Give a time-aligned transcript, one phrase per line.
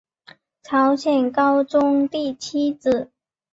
[0.63, 3.11] 朝鲜高宗第七子。